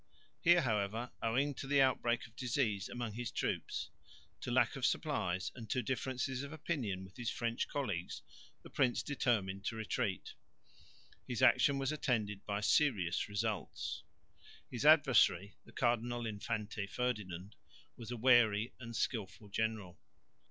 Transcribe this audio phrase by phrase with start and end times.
[0.41, 3.91] Here however, owing to the outbreak of disease among his troops,
[4.39, 8.23] to lack of supplies and to differences of opinion with his French colleagues,
[8.63, 10.33] the prince determined to retreat.
[11.27, 14.01] His action was attended by serious results.
[14.71, 17.55] His adversary, the Cardinal Infante Ferdinand,
[17.95, 19.99] was a wary and skilful general.